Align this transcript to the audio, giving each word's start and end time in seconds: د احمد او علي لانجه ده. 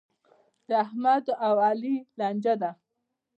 د 0.67 0.69
احمد 0.85 1.25
او 1.45 1.55
علي 1.67 1.95
لانجه 2.19 2.53
ده. 2.61 2.71